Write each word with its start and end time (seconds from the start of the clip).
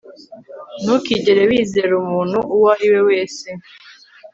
Ntukigere 0.81 1.41
wizera 1.49 1.93
umuntu 2.03 2.37
uwo 2.55 2.67
ari 2.73 2.87
we 2.93 3.01
wese 3.09 3.47